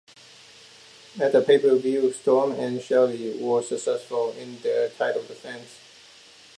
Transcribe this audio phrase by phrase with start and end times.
[1.21, 5.77] At the pay-per-view, Storm and Shelley were successful in their title defense.